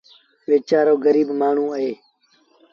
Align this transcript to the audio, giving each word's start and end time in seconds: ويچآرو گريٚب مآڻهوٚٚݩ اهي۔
ويچآرو 0.47 0.95
گريٚب 1.05 1.29
مآڻهوٚٚݩ 1.39 1.73
اهي۔ 1.77 1.91